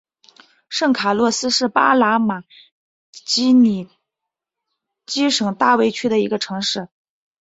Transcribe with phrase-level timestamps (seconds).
[0.67, 2.43] 圣卡洛斯是巴拿马
[3.11, 3.87] 奇里
[5.05, 6.89] 基省大卫区的一个城市。